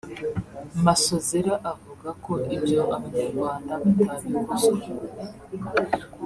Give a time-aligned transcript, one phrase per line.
[0.85, 3.73] Masozera avuga ko ibyo Abanyarwanda
[4.07, 4.87] batabikozwa